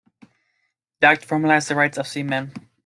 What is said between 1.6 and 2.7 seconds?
the rights of seamen.